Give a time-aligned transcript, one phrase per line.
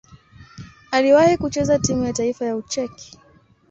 [0.91, 3.19] Aliwahi kucheza timu ya taifa ya Ucheki.